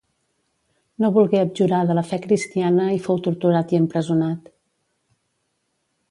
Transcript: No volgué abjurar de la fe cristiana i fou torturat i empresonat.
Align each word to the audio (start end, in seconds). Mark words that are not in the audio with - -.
No 1.03 1.09
volgué 1.17 1.41
abjurar 1.41 1.81
de 1.91 1.97
la 1.99 2.03
fe 2.13 2.17
cristiana 2.23 2.87
i 2.95 3.01
fou 3.07 3.21
torturat 3.27 3.75
i 3.75 3.79
empresonat. 3.81 4.49